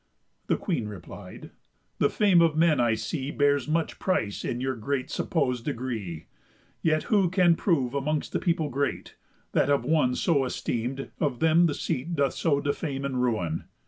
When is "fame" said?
2.09-2.41